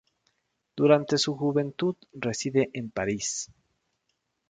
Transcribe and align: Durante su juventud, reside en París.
Durante 0.75 1.19
su 1.19 1.35
juventud, 1.35 1.95
reside 2.13 2.71
en 2.73 2.89
París. 2.89 3.51